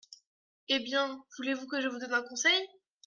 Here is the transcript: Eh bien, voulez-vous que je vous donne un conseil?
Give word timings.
Eh 0.67 0.79
bien, 0.79 1.23
voulez-vous 1.37 1.67
que 1.67 1.79
je 1.79 1.87
vous 1.87 1.99
donne 1.99 2.15
un 2.15 2.23
conseil? 2.23 2.67